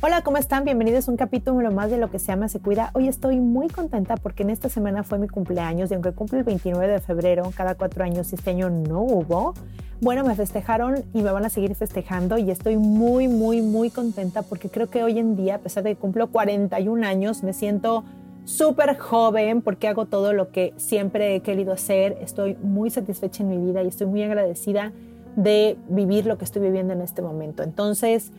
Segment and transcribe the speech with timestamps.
[0.00, 0.64] Hola, ¿cómo están?
[0.64, 2.92] Bienvenidos a un capítulo más de Lo que se ama se cuida.
[2.94, 6.44] Hoy estoy muy contenta porque en esta semana fue mi cumpleaños y aunque cumple el
[6.44, 9.54] 29 de febrero, cada cuatro años este año no hubo,
[10.00, 14.42] bueno, me festejaron y me van a seguir festejando y estoy muy, muy, muy contenta
[14.42, 18.04] porque creo que hoy en día, a pesar de que cumplo 41 años, me siento
[18.44, 22.16] súper joven porque hago todo lo que siempre he querido hacer.
[22.20, 24.92] Estoy muy satisfecha en mi vida y estoy muy agradecida
[25.38, 27.62] de vivir lo que estoy viviendo en este momento.
[27.62, 28.32] Entonces,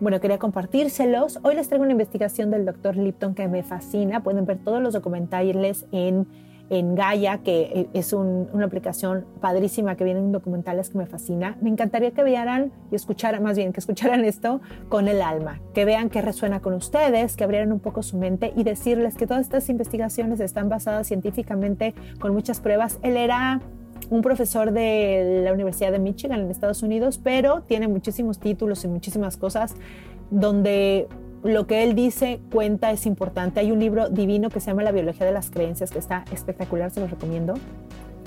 [0.00, 1.38] bueno, quería compartírselos.
[1.42, 4.22] Hoy les traigo una investigación del doctor Lipton que me fascina.
[4.22, 6.26] Pueden ver todos los documentales en,
[6.68, 11.56] en Gaia, que es un, una aplicación padrísima que vienen documentales que me fascina.
[11.60, 15.84] Me encantaría que vieran y escucharan, más bien que escucharan esto con el alma, que
[15.84, 19.42] vean qué resuena con ustedes, que abrieran un poco su mente y decirles que todas
[19.42, 22.98] estas investigaciones están basadas científicamente con muchas pruebas.
[23.02, 23.60] Él era
[24.10, 28.88] un profesor de la Universidad de Michigan en Estados Unidos, pero tiene muchísimos títulos y
[28.88, 29.74] muchísimas cosas
[30.30, 31.08] donde
[31.42, 33.60] lo que él dice, cuenta, es importante.
[33.60, 36.90] Hay un libro divino que se llama La biología de las creencias, que está espectacular,
[36.90, 37.54] se los recomiendo.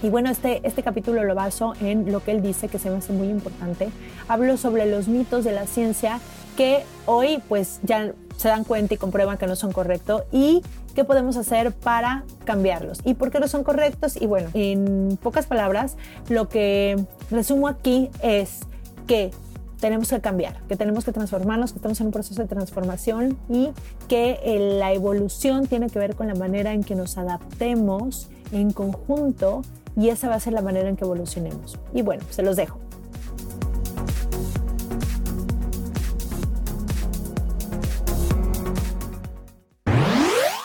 [0.03, 2.97] Y bueno, este, este capítulo lo baso en lo que él dice, que se me
[2.97, 3.89] hace muy importante.
[4.27, 6.19] Hablo sobre los mitos de la ciencia
[6.55, 10.61] que hoy pues ya se dan cuenta y comprueban que no son correctos y
[10.95, 14.19] qué podemos hacer para cambiarlos y por qué no son correctos.
[14.19, 15.97] Y bueno, en pocas palabras,
[16.29, 18.61] lo que resumo aquí es
[19.05, 19.31] que
[19.79, 23.69] tenemos que cambiar, que tenemos que transformarnos, que estamos en un proceso de transformación y
[24.07, 24.39] que
[24.79, 29.61] la evolución tiene que ver con la manera en que nos adaptemos en conjunto
[29.95, 31.77] y esa va a ser la manera en que evolucionemos.
[31.93, 32.86] Y bueno, se los dejo.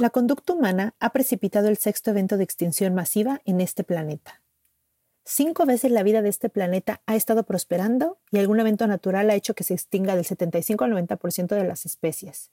[0.03, 4.43] La conducta humana ha precipitado el sexto evento de extinción masiva en este planeta.
[5.25, 9.37] Cinco veces la vida de este planeta ha estado prosperando y algún evento natural ha
[9.37, 12.51] hecho que se extinga del 75 al 90% de las especies.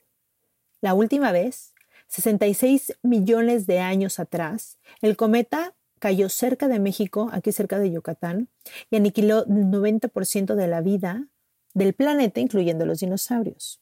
[0.80, 1.74] La última vez,
[2.06, 8.48] 66 millones de años atrás, el cometa cayó cerca de México, aquí cerca de Yucatán,
[8.92, 11.26] y aniquiló el 90% de la vida
[11.74, 13.79] del planeta, incluyendo los dinosaurios.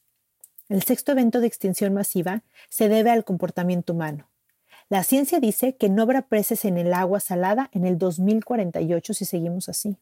[0.69, 4.29] El sexto evento de extinción masiva se debe al comportamiento humano.
[4.87, 9.25] La ciencia dice que no habrá peces en el agua salada en el 2048 si
[9.25, 9.97] seguimos así.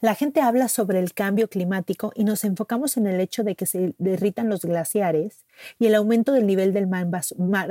[0.00, 3.66] La gente habla sobre el cambio climático y nos enfocamos en el hecho de que
[3.66, 5.44] se derritan los glaciares
[5.80, 7.20] y el aumento del nivel del mar va,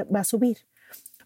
[0.03, 0.59] va a subir.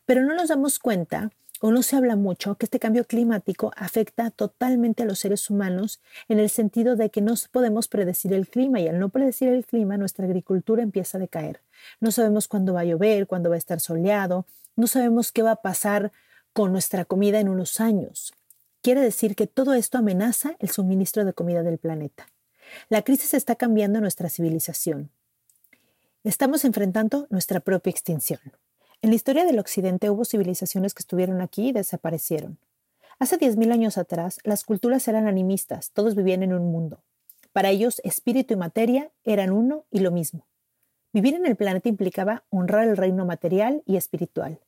[0.05, 4.31] Pero no nos damos cuenta o no se habla mucho que este cambio climático afecta
[4.31, 8.79] totalmente a los seres humanos en el sentido de que no podemos predecir el clima
[8.79, 11.61] y al no predecir el clima nuestra agricultura empieza a decaer.
[11.99, 15.51] No sabemos cuándo va a llover, cuándo va a estar soleado, no sabemos qué va
[15.51, 16.11] a pasar
[16.51, 18.33] con nuestra comida en unos años.
[18.81, 22.25] Quiere decir que todo esto amenaza el suministro de comida del planeta.
[22.89, 25.11] La crisis está cambiando nuestra civilización.
[26.23, 28.39] Estamos enfrentando nuestra propia extinción.
[29.03, 32.59] En la historia del Occidente hubo civilizaciones que estuvieron aquí y desaparecieron.
[33.17, 37.01] Hace 10.000 años atrás, las culturas eran animistas, todos vivían en un mundo.
[37.51, 40.45] Para ellos, espíritu y materia eran uno y lo mismo.
[41.13, 44.59] Vivir en el planeta implicaba honrar el reino material y espiritual.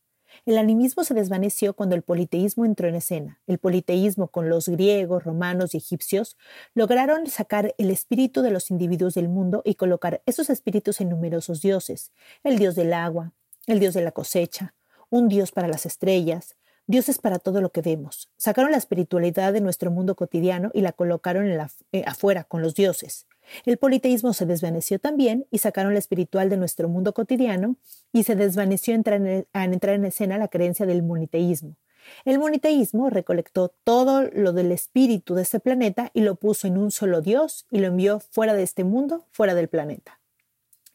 [0.48, 3.40] El animismo se desvaneció cuando el politeísmo entró en escena.
[3.46, 6.38] El politeísmo, con los griegos, romanos y egipcios,
[6.74, 11.62] lograron sacar el espíritu de los individuos del mundo y colocar esos espíritus en numerosos
[11.62, 12.12] dioses.
[12.44, 13.32] El dios del agua,
[13.68, 14.74] el dios de la cosecha,
[15.10, 16.56] un dios para las estrellas,
[16.88, 18.30] dioses para todo lo que vemos.
[18.38, 22.62] Sacaron la espiritualidad de nuestro mundo cotidiano y la colocaron en la, eh, afuera con
[22.62, 23.28] los dioses.
[23.66, 27.76] El politeísmo se desvaneció también y sacaron la espiritual de nuestro mundo cotidiano
[28.12, 31.76] y se desvaneció al entrar en escena la creencia del moniteísmo.
[32.26, 36.92] El moniteísmo recolectó todo lo del espíritu de este planeta y lo puso en un
[36.92, 40.20] solo Dios y lo envió fuera de este mundo, fuera del planeta.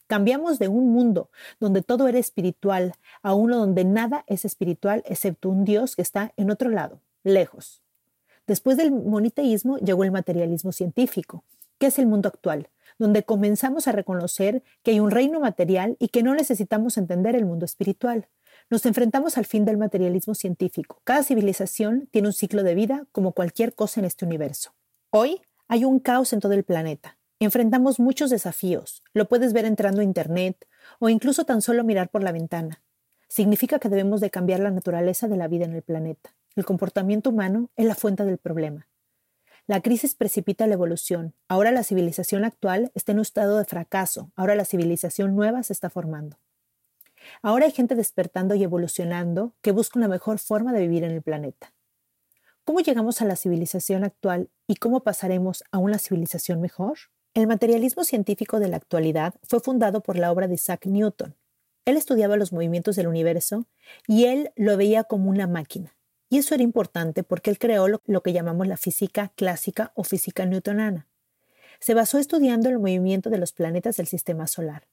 [0.09, 5.51] Cambiamos de un mundo donde todo era espiritual a uno donde nada es espiritual excepto
[5.51, 7.83] un Dios que está en otro lado, lejos.
[8.47, 11.45] Después del moniteísmo llegó el materialismo científico,
[11.79, 16.09] que es el mundo actual, donde comenzamos a reconocer que hay un reino material y
[16.09, 18.29] que no necesitamos entender el mundo espiritual.
[18.71, 21.03] Nos enfrentamos al fin del materialismo científico.
[21.05, 24.73] Cada civilización tiene un ciclo de vida como cualquier cosa en este universo.
[25.11, 27.18] Hoy hay un caos en todo el planeta.
[27.41, 29.05] Enfrentamos muchos desafíos.
[29.13, 30.67] Lo puedes ver entrando a Internet
[30.99, 32.83] o incluso tan solo mirar por la ventana.
[33.29, 36.35] Significa que debemos de cambiar la naturaleza de la vida en el planeta.
[36.57, 38.89] El comportamiento humano es la fuente del problema.
[39.69, 41.33] La crisis precipita la evolución.
[41.47, 44.33] Ahora la civilización actual está en un estado de fracaso.
[44.35, 46.39] Ahora la civilización nueva se está formando.
[47.41, 51.23] Ahora hay gente despertando y evolucionando que busca una mejor forma de vivir en el
[51.23, 51.73] planeta.
[52.65, 56.99] ¿Cómo llegamos a la civilización actual y cómo pasaremos a una civilización mejor?
[57.35, 61.37] El materialismo científico de la actualidad fue fundado por la obra de Isaac Newton.
[61.85, 63.67] Él estudiaba los movimientos del universo
[64.07, 65.97] y él lo veía como una máquina.
[66.29, 70.45] Y eso era importante porque él creó lo, que llamamos la física clásica o física
[70.47, 71.07] newtonana.
[71.81, 74.89] Se basó estudiando el movimiento de los planetas del sistema solar.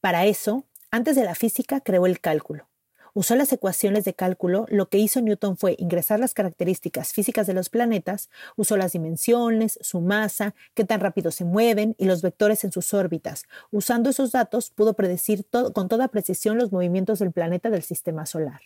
[0.00, 2.68] Para eso, antes de la física, creó el cálculo
[3.14, 7.54] usó las ecuaciones de cálculo, lo que hizo Newton fue ingresar las características físicas de
[7.54, 12.64] los planetas, usó las dimensiones, su masa, qué tan rápido se mueven y los vectores
[12.64, 13.44] en sus órbitas.
[13.70, 18.60] Usando esos datos pudo predecir con toda precisión los movimientos del planeta del sistema solar.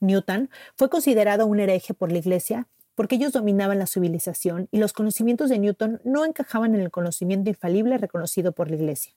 [0.00, 4.92] Newton fue considerado un hereje por la Iglesia porque ellos dominaban la civilización y los
[4.92, 9.14] conocimientos de Newton no encajaban en el conocimiento infalible reconocido por la Iglesia.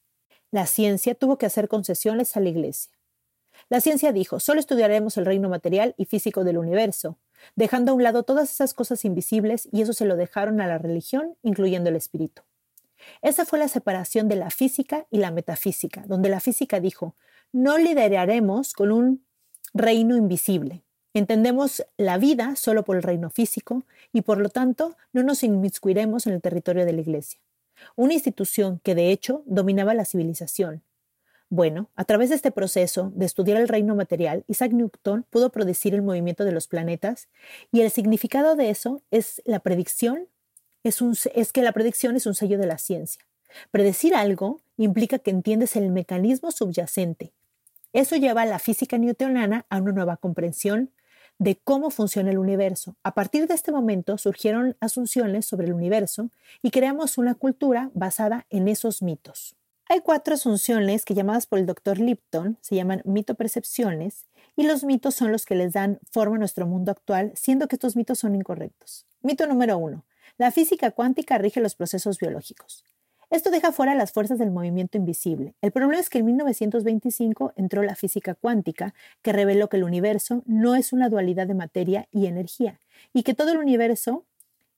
[0.52, 2.92] La ciencia tuvo que hacer concesiones a la Iglesia.
[3.72, 7.18] La ciencia dijo, solo estudiaremos el reino material y físico del universo,
[7.56, 10.78] dejando a un lado todas esas cosas invisibles y eso se lo dejaron a la
[10.78, 12.42] religión, incluyendo el espíritu.
[13.22, 17.16] Esa fue la separación de la física y la metafísica, donde la física dijo,
[17.54, 19.24] no lideraremos con un
[19.74, 20.84] reino invisible.
[21.14, 26.28] Entendemos la vida solo por el reino físico y por lo tanto no nos inmiscuiremos
[26.28, 27.40] en el territorio de la Iglesia,
[27.96, 30.84] una institución que de hecho dominaba la civilización,
[31.52, 35.94] bueno, a través de este proceso de estudiar el reino material, Isaac Newton pudo predecir
[35.94, 37.28] el movimiento de los planetas
[37.74, 40.30] y el significado de eso es la predicción,
[40.86, 41.02] es,
[41.36, 43.22] es que la predicción es un sello de la ciencia.
[43.70, 47.34] Predecir algo implica que entiendes el mecanismo subyacente.
[47.92, 50.92] Eso lleva a la física newtoniana a una nueva comprensión
[51.38, 52.96] de cómo funciona el universo.
[53.04, 56.30] A partir de este momento surgieron asunciones sobre el universo
[56.62, 59.58] y creamos una cultura basada en esos mitos.
[59.92, 65.16] Hay cuatro asunciones que llamadas por el doctor Lipton se llaman mitopercepciones y los mitos
[65.16, 68.34] son los que les dan forma a nuestro mundo actual, siendo que estos mitos son
[68.34, 69.06] incorrectos.
[69.22, 70.06] Mito número uno.
[70.38, 72.86] La física cuántica rige los procesos biológicos.
[73.32, 75.56] Esto deja fuera las fuerzas del movimiento invisible.
[75.62, 80.42] El problema es que en 1925 entró la física cuántica, que reveló que el universo
[80.46, 82.80] no es una dualidad de materia y energía,
[83.12, 84.24] y que todo el universo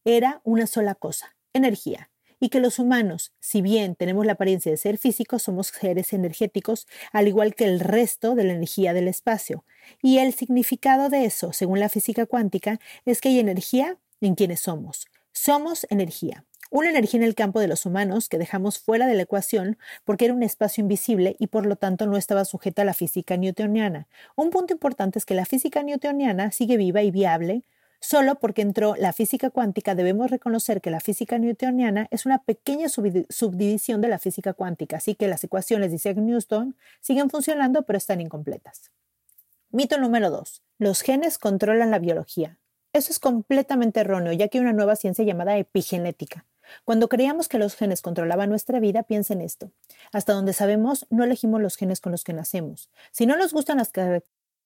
[0.05, 2.09] era una sola cosa, energía
[2.43, 6.87] y que los humanos, si bien tenemos la apariencia de ser físicos, somos seres energéticos,
[7.13, 9.63] al igual que el resto de la energía del espacio.
[10.01, 14.59] Y el significado de eso, según la física cuántica, es que hay energía en quienes
[14.59, 15.07] somos.
[15.31, 16.43] Somos energía.
[16.69, 20.25] Una energía en el campo de los humanos que dejamos fuera de la ecuación porque
[20.25, 24.09] era un espacio invisible y por lo tanto no estaba sujeta a la física newtoniana.
[24.35, 27.63] Un punto importante es que la física newtoniana sigue viva y viable
[28.03, 32.89] Solo porque entró la física cuántica debemos reconocer que la física newtoniana es una pequeña
[32.89, 37.95] subdivisión de la física cuántica, así que las ecuaciones de Isaac Newton siguen funcionando pero
[37.95, 38.91] están incompletas.
[39.71, 40.63] Mito número 2.
[40.79, 42.57] Los genes controlan la biología.
[42.91, 46.45] Eso es completamente erróneo, ya que hay una nueva ciencia llamada epigenética.
[46.83, 49.71] Cuando creíamos que los genes controlaban nuestra vida, piensen esto.
[50.11, 52.89] Hasta donde sabemos, no elegimos los genes con los que nacemos.
[53.13, 53.91] Si no nos gustan las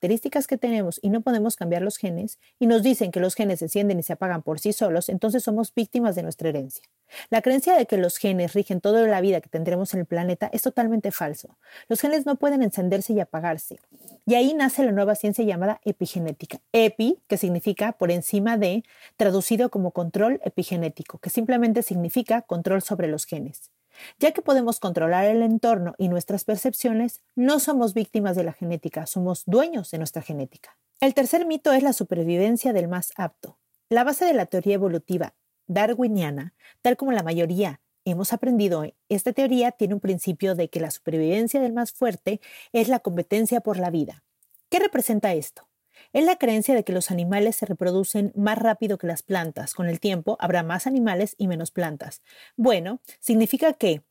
[0.00, 3.58] Características que tenemos y no podemos cambiar los genes, y nos dicen que los genes
[3.58, 6.82] se encienden y se apagan por sí solos, entonces somos víctimas de nuestra herencia.
[7.28, 10.48] La creencia de que los genes rigen toda la vida que tendremos en el planeta
[10.52, 11.58] es totalmente falso.
[11.88, 13.78] Los genes no pueden encenderse y apagarse.
[14.24, 16.60] Y ahí nace la nueva ciencia llamada epigenética.
[16.72, 18.84] Epi, que significa por encima de,
[19.16, 23.70] traducido como control epigenético, que simplemente significa control sobre los genes.
[24.18, 29.06] Ya que podemos controlar el entorno y nuestras percepciones, no somos víctimas de la genética,
[29.06, 30.76] somos dueños de nuestra genética.
[31.00, 33.58] El tercer mito es la supervivencia del más apto.
[33.88, 35.34] La base de la teoría evolutiva
[35.70, 36.52] darwiniana,
[36.82, 41.60] tal como la mayoría hemos aprendido, esta teoría tiene un principio de que la supervivencia
[41.60, 42.40] del más fuerte
[42.72, 44.24] es la competencia por la vida.
[44.68, 45.69] ¿Qué representa esto?
[46.12, 49.74] Es la creencia de que los animales se reproducen más rápido que las plantas.
[49.74, 52.22] Con el tiempo habrá más animales y menos plantas.
[52.56, 54.02] Bueno, significa que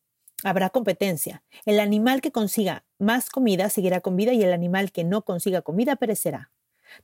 [0.43, 1.43] habrá competencia.
[1.65, 5.61] El animal que consiga más comida seguirá con vida y el animal que no consiga
[5.61, 6.51] comida perecerá.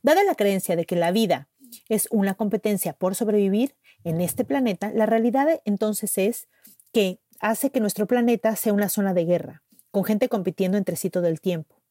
[0.02, 1.48] Dada la creencia de que la vida
[1.88, 6.48] es una competencia por sobrevivir en este planeta, la realidad entonces es
[6.92, 11.10] que hace que nuestro planeta sea una zona de guerra, con gente compitiendo entre sí
[11.10, 11.82] todo el tiempo.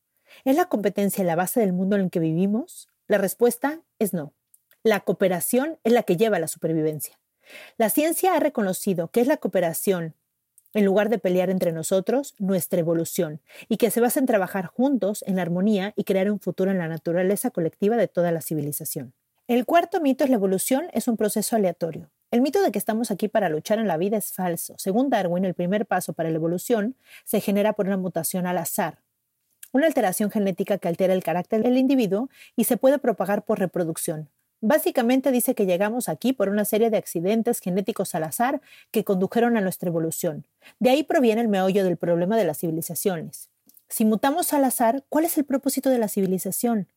[0.43, 2.89] ¿Es la competencia la base del mundo en el que vivimos?
[3.07, 4.33] La respuesta es no.
[4.83, 7.19] La cooperación es la que lleva a la supervivencia.
[7.77, 10.15] La ciencia ha reconocido que es la cooperación,
[10.73, 15.23] en lugar de pelear entre nosotros, nuestra evolución, y que se basa en trabajar juntos
[15.27, 19.13] en armonía y crear un futuro en la naturaleza colectiva de toda la civilización.
[19.47, 22.09] El cuarto mito es la evolución es un proceso aleatorio.
[22.31, 24.73] El mito de que estamos aquí para luchar en la vida es falso.
[24.79, 29.04] Según Darwin, el primer paso para la evolución se genera por una mutación al azar,
[29.75, 34.29] una alteración genética que altera el carácter del individuo y se puede propagar por reproducción.
[34.61, 39.57] Básicamente dice que llegamos aquí por una serie de accidentes genéticos al azar que condujeron
[39.57, 40.47] a nuestra evolución.
[40.79, 43.49] De ahí proviene el meollo del problema de las civilizaciones.
[43.89, 46.87] Si mutamos al azar, ¿cuál es el propósito de la civilización?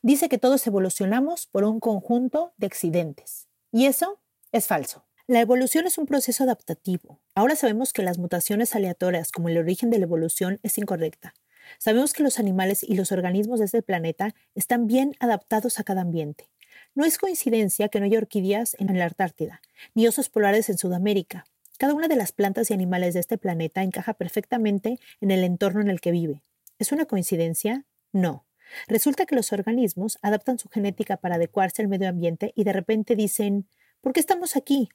[0.00, 3.48] Dice que todos evolucionamos por un conjunto de accidentes.
[3.70, 4.18] Y eso
[4.50, 5.04] es falso.
[5.26, 7.20] La evolución es un proceso adaptativo.
[7.34, 11.34] Ahora sabemos que las mutaciones aleatorias como el origen de la evolución es incorrecta.
[11.78, 16.02] Sabemos que los animales y los organismos de este planeta están bien adaptados a cada
[16.02, 16.50] ambiente.
[16.94, 19.60] No es coincidencia que no haya orquídeas en la Antártida,
[19.94, 21.44] ni osos polares en Sudamérica.
[21.78, 25.80] Cada una de las plantas y animales de este planeta encaja perfectamente en el entorno
[25.80, 26.42] en el que vive.
[26.78, 27.84] ¿Es una coincidencia?
[28.12, 28.46] No.
[28.86, 33.16] Resulta que los organismos adaptan su genética para adecuarse al medio ambiente y de repente
[33.16, 33.68] dicen,
[34.00, 34.88] ¿por qué estamos aquí?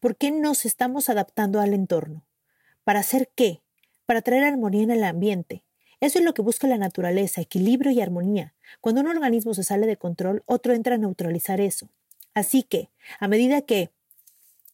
[0.00, 2.26] ¿Por qué nos estamos adaptando al entorno?
[2.82, 3.62] ¿Para hacer qué?
[4.06, 5.64] Para traer armonía en el ambiente,
[6.00, 8.54] eso es lo que busca la naturaleza, equilibrio y armonía.
[8.80, 11.88] Cuando un organismo se sale de control, otro entra a neutralizar eso.
[12.34, 13.90] Así que, a medida que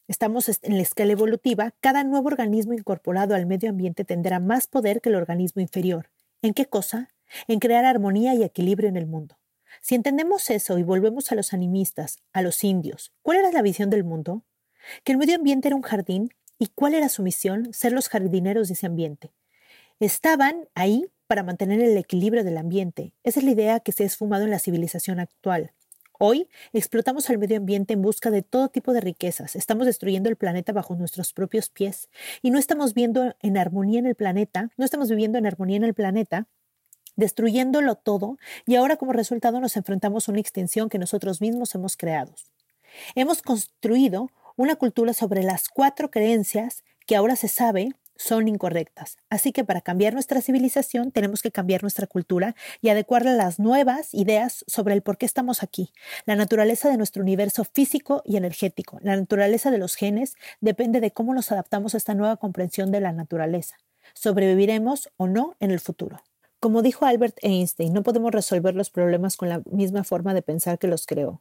[0.09, 5.01] estamos en la escala evolutiva, cada nuevo organismo incorporado al medio ambiente tendrá más poder
[5.01, 6.11] que el organismo inferior.
[6.43, 7.09] ¿En qué cosa?
[7.47, 9.39] En crear armonía y equilibrio en el mundo.
[9.81, 13.91] Si entendemos eso y volvemos a los animistas, a los indios, ¿cuál era la visión
[13.91, 14.43] del mundo?
[15.05, 18.69] Que el medio ambiente era un jardín y cuál era su misión, ser los jardineros
[18.69, 19.33] de ese ambiente.
[20.01, 23.13] Estaban ahí para mantener el equilibrio del ambiente.
[23.25, 25.73] Esa es la idea que se ha esfumado en la civilización actual.
[26.25, 29.57] Hoy explotamos al medio ambiente en busca de todo tipo de riquezas.
[29.57, 32.11] Estamos destruyendo el planeta bajo nuestros propios pies
[32.43, 35.85] y no estamos viendo en armonía en el planeta, no estamos viviendo en armonía en
[35.85, 36.47] el planeta,
[37.17, 41.97] destruyéndolo todo y ahora como resultado nos enfrentamos a una extinción que nosotros mismos hemos
[41.97, 42.35] creado.
[43.17, 49.19] Hemos construido una cultura sobre las cuatro creencias que ahora se sabe son incorrectas.
[49.31, 53.59] Así que para cambiar nuestra civilización tenemos que cambiar nuestra cultura y adecuarla a las
[53.59, 55.93] nuevas ideas sobre el por qué estamos aquí,
[56.25, 61.11] la naturaleza de nuestro universo físico y energético, la naturaleza de los genes depende de
[61.11, 63.77] cómo nos adaptamos a esta nueva comprensión de la naturaleza.
[64.15, 66.23] Sobreviviremos o no en el futuro.
[66.61, 70.79] Como dijo Albert Einstein, no podemos resolver los problemas con la misma forma de pensar
[70.79, 71.41] que los creó.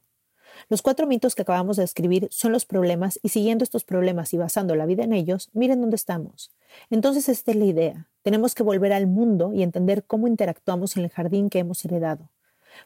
[0.68, 4.38] Los cuatro mitos que acabamos de escribir son los problemas y siguiendo estos problemas y
[4.38, 6.50] basando la vida en ellos, miren dónde estamos.
[6.90, 8.08] Entonces esta es la idea.
[8.22, 12.30] Tenemos que volver al mundo y entender cómo interactuamos en el jardín que hemos heredado.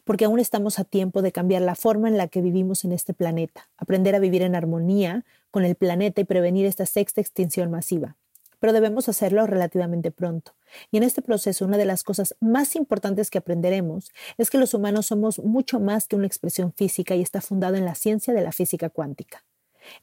[0.03, 3.13] Porque aún estamos a tiempo de cambiar la forma en la que vivimos en este
[3.13, 8.17] planeta, aprender a vivir en armonía con el planeta y prevenir esta sexta extinción masiva
[8.59, 10.55] pero debemos hacerlo relativamente pronto.
[10.91, 14.73] Y en este proceso, una de las cosas más importantes que aprenderemos es que los
[14.73, 18.41] humanos somos mucho más que una expresión física y está fundado en la ciencia de
[18.41, 19.43] la física cuántica.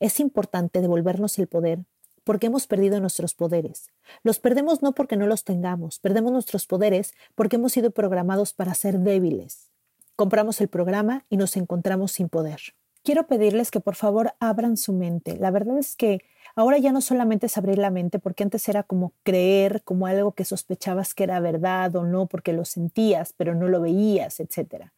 [0.01, 1.81] Es importante devolvernos el poder
[2.25, 3.91] porque hemos perdido nuestros poderes.
[4.23, 8.75] Los perdemos no porque no los tengamos, perdemos nuestros poderes porque hemos sido programados para
[8.75, 9.71] ser débiles.
[10.17, 12.61] Compramos el programa y nos encontramos sin poder.
[13.03, 15.37] Quiero pedirles que por favor abran su mente.
[15.37, 16.23] La verdad es que
[16.57, 20.33] Ahora ya no solamente es abrir la mente, porque antes era como creer, como algo
[20.33, 24.91] que sospechabas que era verdad o no, porque lo sentías, pero no lo veías, etc.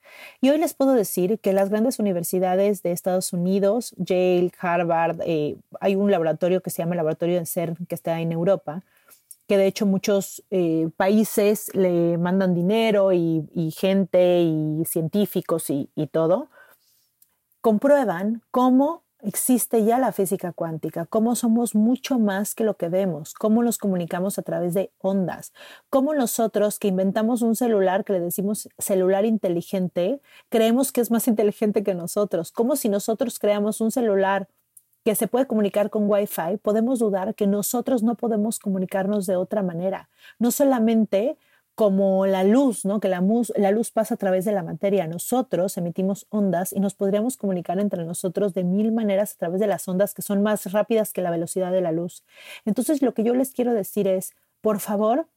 [0.42, 5.56] Y hoy les puedo decir que las grandes universidades de Estados Unidos, Yale, Harvard, eh,
[5.80, 8.82] hay un laboratorio que se llama el Laboratorio de CERN que está en Europa,
[9.48, 16.08] que de hecho muchos eh, países le mandan dinero y, gente y científicos y, y
[16.08, 16.48] todo,
[17.62, 23.34] comprueban cómo existe ya la física cuántica, cómo somos mucho más que lo que vemos,
[23.34, 25.52] cómo nos comunicamos a través de ondas,
[25.90, 31.26] cómo nosotros que inventamos un celular que le decimos celular inteligente, creemos que es más
[31.28, 34.48] inteligente que nosotros, como si nosotros creamos un celular
[35.04, 39.62] que se puede comunicar con Wi-Fi, podemos dudar que nosotros no podemos comunicarnos de otra
[39.62, 40.08] manera.
[40.40, 41.36] No solamente
[41.76, 43.00] como la luz, ¿no?
[43.00, 43.22] que la,
[43.54, 45.06] la, luz pasa a través de la materia.
[45.06, 49.66] Nosotros emitimos ondas y nos podríamos comunicar entre nosotros de mil maneras a través de
[49.66, 52.24] las ondas que son más rápidas que la velocidad de la luz.
[52.64, 55.28] Entonces, lo que yo les quiero decir es, por favor,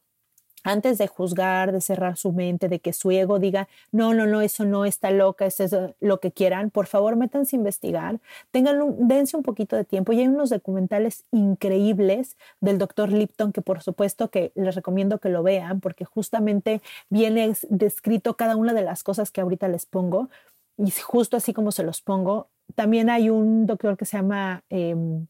[0.62, 4.42] antes de juzgar, de cerrar su mente, de que su ego diga, no, no, no,
[4.42, 8.80] eso no está loca, eso es lo que quieran, por favor, métanse a investigar, tengan
[8.82, 10.12] un, dense un poquito de tiempo.
[10.12, 15.28] Y hay unos documentales increíbles del doctor Lipton que por supuesto que les recomiendo que
[15.28, 20.28] lo vean porque justamente viene descrito cada una de las cosas que ahorita les pongo
[20.76, 22.48] y justo así como se los pongo.
[22.74, 24.62] También hay un doctor que se llama...
[24.70, 25.26] Em,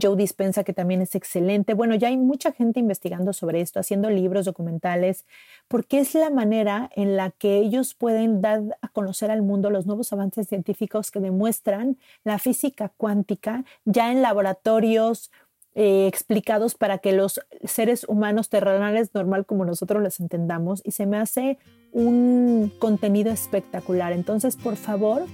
[0.00, 1.74] Joe Dispensa, que también es excelente.
[1.74, 5.24] Bueno, ya hay mucha gente investigando sobre esto, haciendo libros, documentales,
[5.68, 9.86] porque es la manera en la que ellos pueden dar a conocer al mundo los
[9.86, 15.30] nuevos avances científicos que demuestran la física cuántica ya en laboratorios
[15.74, 21.06] eh, explicados para que los seres humanos terrenales normal como nosotros les entendamos y se
[21.06, 21.58] me hace
[21.92, 24.12] un contenido espectacular.
[24.12, 25.26] Entonces, por favor,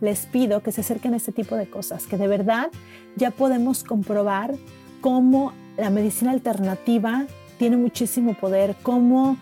[0.00, 2.68] les pido que se acerquen a este tipo de cosas, que de verdad
[3.16, 4.54] ya podemos comprobar
[5.00, 7.26] cómo la medicina alternativa
[7.58, 9.36] tiene muchísimo poder, cómo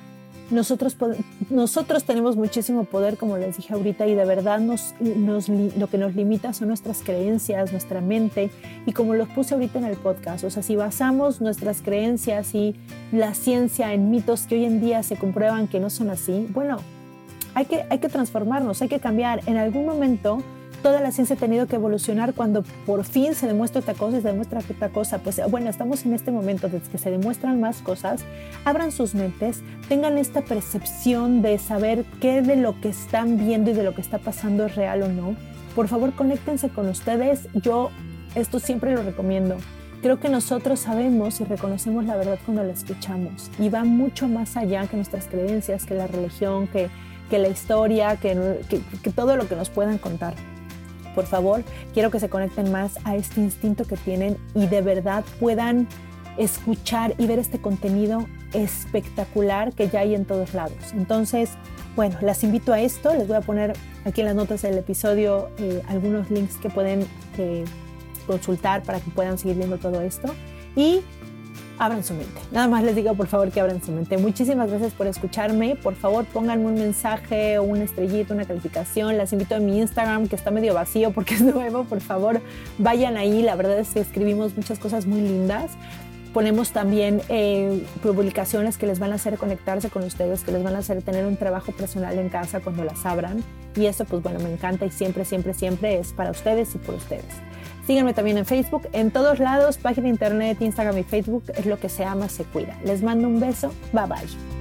[0.50, 0.96] nosotros,
[1.50, 6.14] nosotros tenemos muchísimo poder, como les dije ahorita, y de verdad nos, lo que nos
[6.14, 8.50] limita son nuestras creencias, nuestra mente,
[8.86, 12.76] y como los puse ahorita en el podcast, o sea, si basamos nuestras creencias y
[13.10, 16.78] la ciencia en mitos que hoy en día se comprueban que no son así, bueno,
[17.56, 19.40] hay que, hay que transformarnos, hay que cambiar.
[19.46, 20.42] En algún momento
[20.82, 24.20] toda la ciencia ha tenido que evolucionar cuando por fin se demuestra otra cosa y
[24.20, 25.20] se demuestra otra cosa.
[25.20, 28.26] Pues bueno, estamos en este momento desde que se demuestran más cosas.
[28.66, 33.72] Abran sus mentes, tengan esta percepción de saber qué de lo que están viendo y
[33.72, 35.34] de lo que está pasando es real o no.
[35.74, 37.48] Por favor, conéctense con ustedes.
[37.54, 37.88] Yo
[38.34, 39.56] esto siempre lo recomiendo.
[40.02, 44.58] Creo que nosotros sabemos y reconocemos la verdad cuando la escuchamos y va mucho más
[44.58, 46.90] allá que nuestras creencias, que la religión, que
[47.30, 48.60] que la historia, que,
[49.02, 50.34] que, todo lo que nos puedan contar.
[51.14, 55.24] Por favor, quiero que se conecten más a este instinto que tienen y de verdad
[55.40, 55.88] puedan
[56.36, 60.76] escuchar y ver este contenido espectacular que ya hay en todos lados.
[60.92, 61.50] Entonces,
[61.96, 63.14] bueno, las invito a esto.
[63.14, 63.72] Les voy a poner
[64.04, 67.06] aquí en las notas del episodio eh, algunos links que pueden
[67.38, 67.64] eh,
[68.26, 70.28] consultar para que puedan seguir viendo todo esto.
[70.76, 71.00] Y
[71.78, 72.40] abran su mente.
[72.50, 74.18] Nada más les digo por favor que abran su mente.
[74.18, 75.76] Muchísimas gracias por escucharme.
[75.76, 79.16] Por favor pónganme un mensaje, una estrellita, una calificación.
[79.16, 81.84] Las invito a mi Instagram que está medio vacío porque es nuevo.
[81.84, 82.40] Por favor
[82.78, 83.42] vayan ahí.
[83.42, 85.72] La verdad es que escribimos muchas cosas muy lindas.
[86.32, 90.74] Ponemos también eh, publicaciones que les van a hacer conectarse con ustedes, que les van
[90.74, 93.42] a hacer tener un trabajo personal en casa cuando las abran.
[93.74, 96.96] Y eso pues bueno, me encanta y siempre, siempre, siempre es para ustedes y por
[96.96, 97.24] ustedes.
[97.87, 101.88] Síganme también en Facebook, en todos lados, página internet, Instagram y Facebook, es lo que
[101.88, 102.77] se ama, se cuida.
[102.85, 104.57] Les mando un beso, bye bye.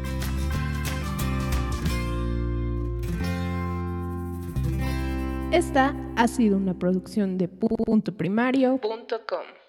[5.51, 9.64] Esta ha sido una producción de puntoprimario.com.